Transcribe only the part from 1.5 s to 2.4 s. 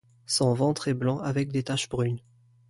des taches brunes.